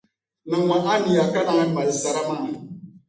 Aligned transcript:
Niŋmi 0.49 0.75
a 0.91 0.93
niya 1.03 1.23
ka 1.33 1.39
naai 1.45 1.69
mali 1.75 1.93
sara 2.01 2.21
maa. 2.27 2.47